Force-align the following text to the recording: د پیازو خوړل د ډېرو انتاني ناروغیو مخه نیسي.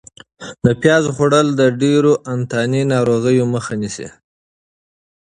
د 0.65 0.67
پیازو 0.81 1.09
خوړل 1.15 1.47
د 1.55 1.61
ډېرو 1.81 2.11
انتاني 2.33 2.81
ناروغیو 2.93 3.45
مخه 3.53 3.73
نیسي. 3.81 4.07